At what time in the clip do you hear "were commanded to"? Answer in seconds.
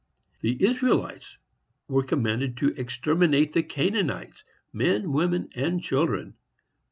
1.87-2.73